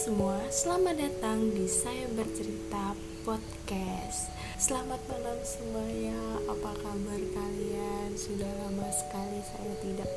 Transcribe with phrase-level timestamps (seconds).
[0.00, 4.32] semua, selamat datang di Saya Bercerita Podcast.
[4.56, 8.08] Selamat malam semuanya, apa kabar kalian?
[8.16, 10.08] Sudah lama sekali saya tidak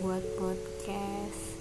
[0.00, 1.60] buat podcast.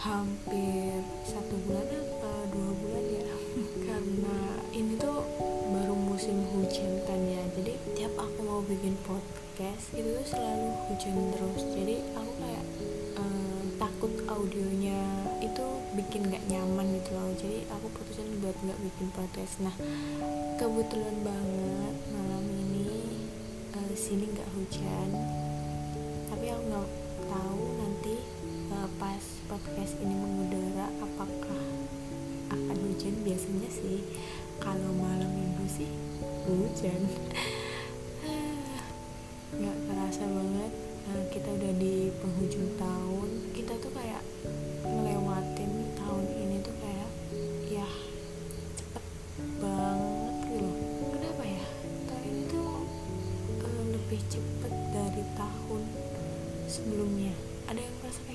[0.00, 3.36] Hampir satu bulan apa dua bulan ya?
[3.92, 4.40] Karena
[4.72, 5.28] ini tuh
[5.76, 7.44] baru musim hujan kan ya.
[7.52, 11.68] Jadi tiap aku mau bikin podcast itu selalu hujan terus.
[11.68, 12.64] Jadi aku kayak
[13.20, 17.32] eh, takut audionya itu bikin gak nyaman gitu loh.
[17.36, 19.74] Jadi aku putusin buat nggak bikin podcast nah
[20.56, 23.20] kebetulan banget malam ini
[23.76, 25.08] uh, sini nggak hujan.
[26.32, 26.88] Tapi aku nggak
[27.28, 28.14] tahu nanti
[28.72, 31.60] uh, pas podcast ini mengudara apakah
[32.52, 33.14] akan hujan?
[33.24, 34.00] Biasanya sih
[34.60, 35.90] kalau malam minggu sih
[36.48, 37.00] hujan.
[39.52, 40.72] Nggak kerasa banget.
[41.02, 43.28] Nah, kita udah di penghujung tahun.
[43.52, 44.24] Kita tuh kayak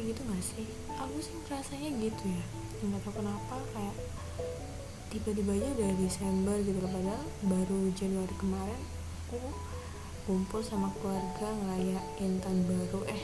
[0.07, 0.65] gitu gak sih?
[0.95, 2.43] Aku sih rasanya gitu ya.
[2.79, 3.95] Nggak tahu kenapa kayak
[5.11, 6.91] tiba-tiba aja udah Desember gitu loh.
[6.91, 8.81] Padahal baru Januari kemarin
[9.27, 9.39] aku
[10.23, 12.99] kumpul sama keluarga ngerayain tahun baru.
[13.11, 13.23] Eh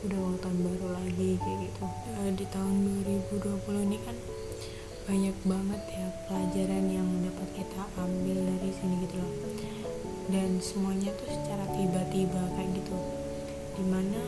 [0.00, 1.84] udah mau tahun baru lagi kayak gitu.
[2.16, 4.16] E, di tahun 2020 ini kan
[5.04, 9.32] banyak banget ya pelajaran yang dapat kita ambil dari sini gitu loh.
[10.30, 12.96] Dan semuanya tuh secara tiba-tiba kayak gitu.
[13.76, 14.22] Di mana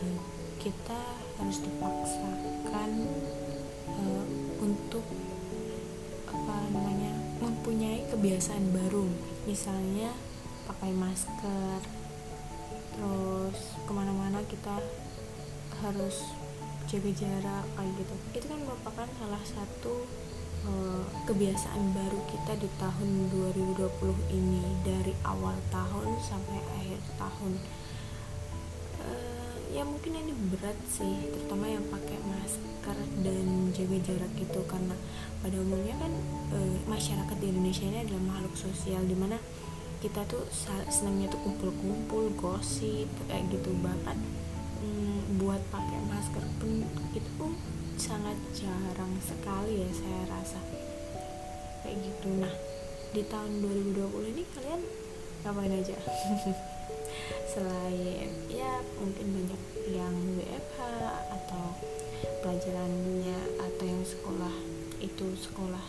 [0.00, 0.04] e,
[0.60, 1.00] kita
[1.40, 2.90] harus dipaksakan
[3.88, 4.04] e,
[4.60, 5.04] untuk
[6.28, 9.08] apa namanya mempunyai kebiasaan baru.
[9.48, 10.12] Misalnya
[10.68, 11.80] pakai masker
[12.92, 13.58] terus
[13.88, 14.76] ke mana-mana kita
[15.80, 16.36] harus
[16.84, 18.14] jaga jarak kayak gitu.
[18.36, 20.04] Itu kan merupakan salah satu
[20.68, 23.80] uh, kebiasaan baru kita di tahun 2020
[24.36, 27.52] ini dari awal tahun sampai akhir tahun.
[27.56, 27.79] uh,
[29.80, 34.92] ya mungkin ini berat sih terutama yang pakai masker dan jaga jarak itu karena
[35.40, 36.12] pada umumnya kan
[36.52, 39.40] uh, masyarakat di Indonesia ini adalah makhluk sosial di mana
[40.04, 40.44] kita tuh
[40.92, 43.72] senangnya tuh kumpul-kumpul gosip kayak gitu.
[43.80, 44.16] Bahkan
[44.84, 46.84] hmm, buat pakai masker pun
[47.16, 47.46] itu
[47.96, 50.60] sangat jarang sekali ya saya rasa.
[51.80, 52.28] Kayak gitu.
[52.36, 52.52] Nah
[53.16, 54.80] di tahun 2020 ini kalian
[55.40, 55.96] ngapain aja
[57.50, 60.78] selain ya mungkin banyak yang WFH
[61.34, 61.74] atau
[62.40, 64.54] pelajarannya atau yang sekolah
[65.00, 65.84] itu sekolah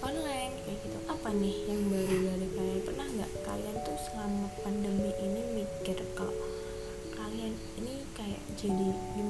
[0.00, 0.98] online kayak gitu.
[1.06, 2.80] Apa nih yang baru dari kalian?
[2.82, 6.34] Pernah nggak kalian tuh selama pandemi ini mikir kalau
[7.14, 9.29] kalian ini kayak jadi gimana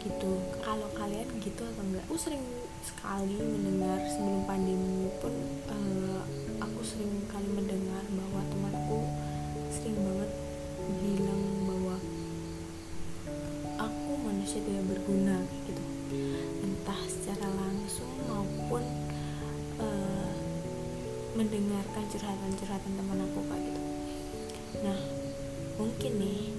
[0.00, 0.32] gitu.
[0.62, 2.04] Kalau kalian gitu atau enggak?
[2.08, 2.44] Aku sering
[2.82, 5.34] sekali mendengar sebelum pandemi pun
[5.68, 6.22] uh,
[6.62, 9.00] aku sering kali mendengar bahwa temanku
[9.74, 10.30] sering banget
[11.04, 11.96] bilang bahwa
[13.76, 15.84] aku manusia tidak berguna gitu.
[16.64, 18.82] Entah secara langsung maupun
[19.82, 20.32] uh,
[21.36, 23.82] mendengarkan curhatan-curhatan teman aku kayak gitu.
[24.82, 25.00] Nah
[25.78, 26.50] mungkin nih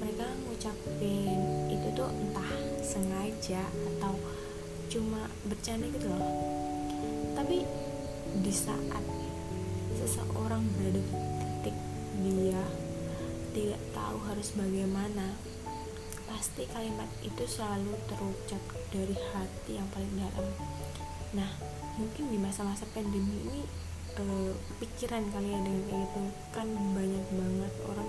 [0.00, 1.40] mereka ngucapin
[1.72, 2.52] itu tuh entah
[2.90, 3.62] sengaja
[3.94, 4.18] atau
[4.90, 6.26] cuma bercanda gitu loh.
[7.38, 7.62] Tapi
[8.42, 9.04] di saat
[9.94, 11.76] seseorang berada di titik
[12.26, 12.62] dia
[13.54, 15.38] tidak tahu harus bagaimana
[16.26, 20.46] pasti kalimat itu selalu terucap dari hati yang paling dalam.
[21.34, 21.50] Nah
[21.98, 23.62] mungkin di masa-masa pandemi ini
[24.18, 24.24] e,
[24.78, 26.22] pikiran kalian dengan kayak gitu
[26.54, 28.08] kan banyak banget orang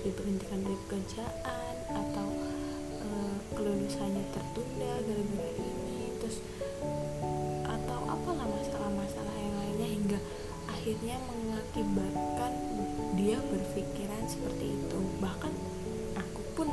[0.00, 2.28] harus diberhentikan dari pekerjaan atau
[3.04, 6.08] uh, kelulusannya tertunda gara-gara ini.
[6.16, 6.40] Terus
[7.68, 10.18] atau apalah masalah-masalah yang lainnya hingga
[10.72, 12.52] akhirnya mengakibatkan
[13.12, 14.98] dia berpikiran seperti itu.
[15.20, 15.52] Bahkan
[16.16, 16.68] aku pun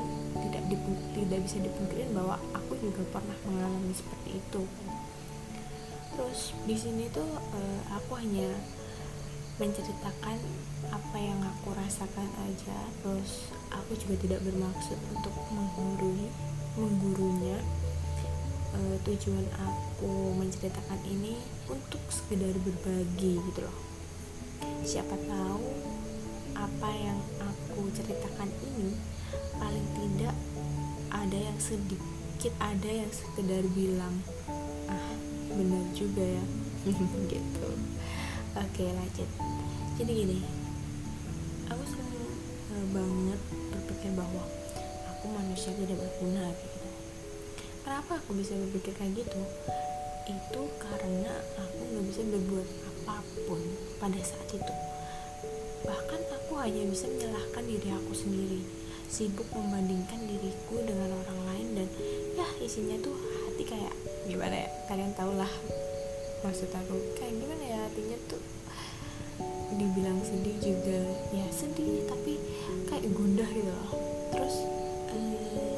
[0.48, 0.64] tidak
[1.12, 4.64] tidak bisa dipungkirin bahwa aku juga pernah mengalami seperti itu.
[6.16, 8.56] Terus di sini tuh uh, aku hanya
[9.58, 10.38] menceritakan
[10.94, 12.78] apa yang aku rasakan aja.
[13.02, 16.30] Terus aku juga tidak bermaksud untuk menggurui
[16.78, 17.58] menggurunya.
[18.78, 23.78] E, tujuan aku menceritakan ini untuk sekedar berbagi gitu loh.
[24.86, 25.62] Siapa tahu
[26.54, 28.94] apa yang aku ceritakan ini
[29.58, 30.36] paling tidak
[31.10, 34.22] ada yang sedikit ada yang sekedar bilang
[34.86, 35.14] ah
[35.50, 36.46] benar juga ya.
[37.34, 37.70] Gitu
[38.58, 39.30] oke lanjut.
[39.98, 40.40] Jadi gini
[41.68, 42.12] aku sering
[42.74, 43.40] uh, banget
[43.74, 44.44] berpikir bahwa
[45.14, 46.78] aku manusia tidak berguna gitu.
[47.86, 49.42] Kenapa aku bisa berpikir kayak gitu?
[50.28, 53.62] Itu karena aku nggak bisa berbuat apa pun
[54.02, 54.74] pada saat itu.
[55.88, 58.62] Bahkan aku hanya bisa menyalahkan diri aku sendiri.
[59.08, 61.88] Sibuk membandingkan diriku dengan orang lain dan
[62.36, 63.96] ya isinya tuh hati kayak
[64.28, 64.70] gimana ya?
[64.92, 65.50] Kalian tau lah
[66.48, 68.40] maksud aku kayak gimana ya hatinya tuh
[69.76, 71.04] dibilang sedih juga
[71.36, 72.40] ya sedih tapi
[72.88, 73.92] kayak gundah gitu loh.
[74.32, 74.56] Terus
[75.12, 75.76] eh,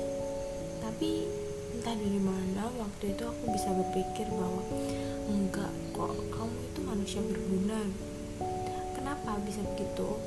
[0.78, 1.26] tapi
[1.74, 4.62] entah dari mana waktu itu aku bisa berpikir bahwa
[5.26, 7.82] enggak kok kamu itu manusia berguna.
[8.94, 10.22] Kenapa bisa begitu?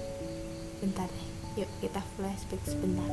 [0.83, 1.29] Bentar deh
[1.63, 3.07] yuk kita flashback sebentar.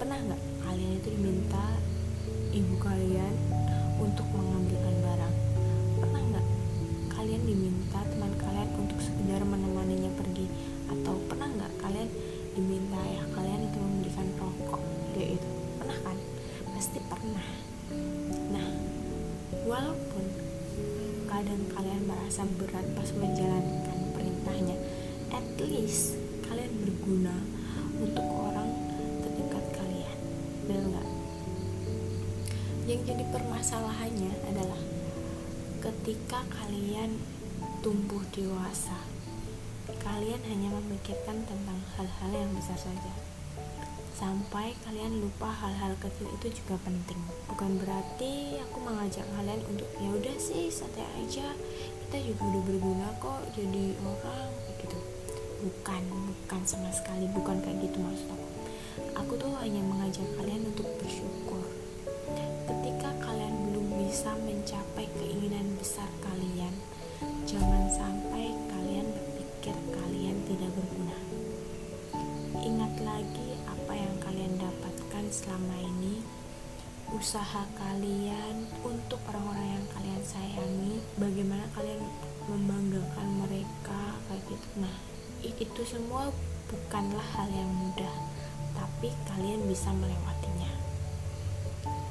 [0.00, 1.66] Pernah nggak kalian itu diminta
[2.56, 3.34] ibu kalian
[4.00, 4.61] untuk mengambilkan
[22.32, 24.72] merasa berat pas menjalankan perintahnya.
[25.36, 26.16] At least
[26.48, 27.36] kalian berguna
[28.00, 28.72] untuk orang
[29.20, 30.18] terdekat kalian.
[30.64, 31.08] Benar nggak?
[32.88, 34.80] Yang jadi permasalahannya adalah
[35.84, 37.20] ketika kalian
[37.84, 38.96] tumbuh dewasa
[40.00, 43.12] kalian hanya memikirkan tentang hal-hal yang besar saja.
[44.16, 47.20] Sampai kalian lupa hal-hal kecil itu juga penting.
[47.50, 51.52] Bukan berarti aku mengajak kalian untuk ya udah sih santai aja
[52.12, 54.52] kita juga udah berguna kok jadi orang
[55.64, 58.48] bukan bukan sama sekali bukan kayak gitu maksud aku.
[59.16, 61.64] Aku tuh hanya mengajak kalian untuk bersyukur.
[62.68, 66.76] Ketika kalian belum bisa mencapai keinginan besar kalian
[67.48, 71.16] jangan sampai kalian berpikir kalian tidak berguna.
[72.60, 76.20] Ingat lagi apa yang kalian dapatkan selama ini.
[77.08, 79.86] Usaha kalian untuk orang-orang yang
[80.22, 81.98] kalian sayangi bagaimana kalian
[82.46, 84.94] membanggakan mereka kayak gitu nah
[85.42, 86.30] itu semua
[86.70, 88.14] bukanlah hal yang mudah,
[88.70, 90.70] tapi kalian bisa melewatinya.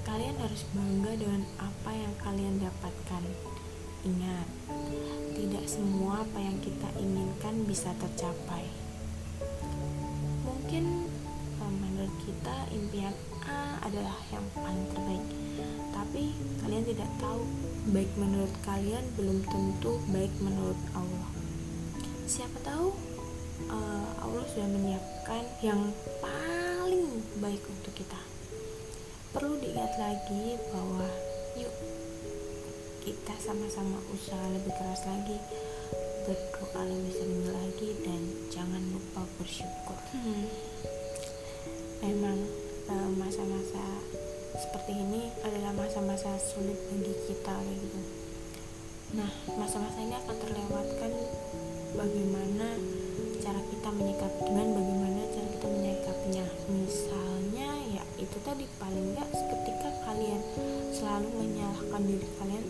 [0.04, 3.24] Kalian harus bangga dengan apa yang kalian dapatkan.
[4.04, 4.48] Ingat,
[5.40, 8.68] tidak semua apa yang kita inginkan bisa tercapai.
[10.44, 11.08] Mungkin
[11.63, 13.16] eh, menurut kita impian
[13.48, 15.25] A adalah yang paling terbaik,
[15.96, 17.40] tapi kalian tidak tahu
[17.89, 21.30] baik menurut kalian belum tentu baik menurut Allah.
[22.30, 22.94] Siapa tahu
[23.69, 25.89] uh, Allah sudah menyiapkan yang
[26.22, 28.22] paling baik untuk kita
[29.31, 31.07] perlu diingat lagi bahwa
[31.56, 31.72] yuk
[33.01, 35.39] kita sama-sama usaha lebih keras lagi
[36.27, 38.22] berdoa lebih sering lagi dan
[38.54, 40.45] jangan lupa bersyukur hmm.
[42.06, 42.38] memang
[42.92, 43.81] uh, masa-masa
[44.62, 48.00] seperti ini adalah masa-masa sulit bagi kita gitu.
[49.18, 51.12] Nah masa-masa ini akan terlewatkan
[51.98, 52.78] bagaimana
[53.41, 56.46] cara kita menyikapi dengan bagaimana cara kita menyikapinya.
[56.70, 60.41] Misalnya ya itu tadi paling nggak ketika kalian
[60.94, 62.65] selalu menyalahkan diri kalian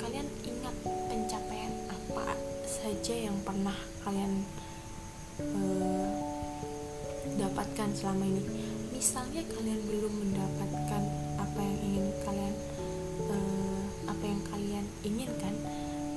[0.00, 2.32] kalian ingat pencapaian apa
[2.64, 3.76] saja yang pernah
[4.08, 4.40] kalian
[5.44, 6.16] uh,
[7.36, 8.69] dapatkan selama ini
[9.00, 11.02] misalnya kalian belum mendapatkan
[11.40, 12.54] apa yang ingin kalian
[13.32, 15.56] uh, apa yang kalian inginkan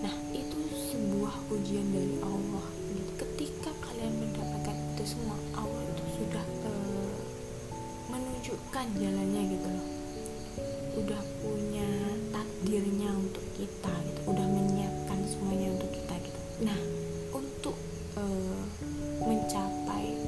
[0.03, 0.59] nah itu
[0.91, 2.67] sebuah ujian dari Allah.
[3.15, 7.15] Ketika kalian mendapatkan itu semua Allah itu sudah uh,
[8.11, 9.87] menunjukkan jalannya gitu loh.
[11.07, 11.87] Udah punya
[12.35, 16.39] takdirnya untuk kita gitu udah menyiapkan semuanya untuk kita gitu.
[16.67, 16.79] Nah
[17.31, 17.79] untuk
[18.19, 18.63] uh,
[19.23, 20.19] mencapai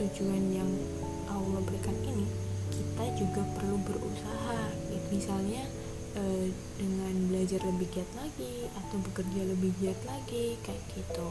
[0.00, 0.72] tujuan yang
[3.16, 4.60] juga perlu berusaha.
[5.08, 5.64] Misalnya
[6.14, 6.46] uh,
[6.76, 11.28] dengan belajar lebih giat lagi atau bekerja lebih giat lagi kayak gitu.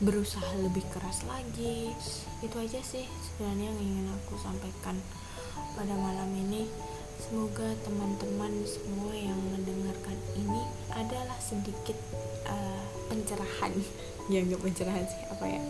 [0.00, 1.90] Berusaha lebih keras lagi.
[2.40, 4.96] Itu aja sih sebenarnya yang ingin aku sampaikan
[5.74, 6.70] pada malam ini.
[7.16, 11.96] Semoga teman-teman semua yang mendengarkan ini adalah sedikit
[12.46, 13.74] uh, pencerahan.
[14.26, 15.62] Ya nggak pencerahan sih apa ya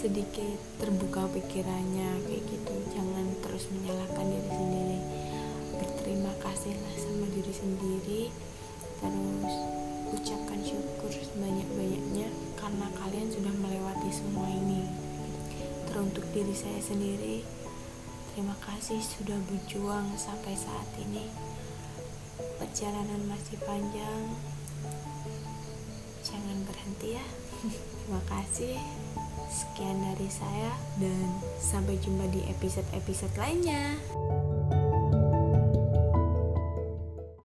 [0.00, 2.74] sedikit terbuka pikirannya kayak gitu.
[2.96, 4.98] Jangan terus menyalahkan diri sendiri.
[5.76, 8.22] Berterima kasihlah sama diri sendiri.
[8.96, 9.54] Terus
[10.16, 14.88] ucapkan syukur sebanyak-banyaknya karena kalian sudah melewati semua ini.
[15.84, 17.44] Teruntuk diri saya sendiri
[18.32, 21.28] terima kasih sudah berjuang sampai saat ini.
[22.56, 24.32] Perjalanan masih panjang.
[26.24, 27.24] Jangan berhenti ya.
[28.00, 28.80] Terima kasih
[29.50, 30.70] sekian dari saya
[31.02, 31.28] dan
[31.58, 33.98] sampai jumpa di episode-episode lainnya